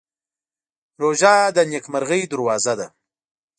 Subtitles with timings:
[1.01, 2.87] روژه د نېکمرغۍ دروازه ده.